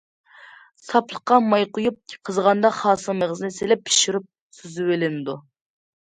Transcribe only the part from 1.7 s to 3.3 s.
قۇيۇپ، قىزىغاندا خاسىڭ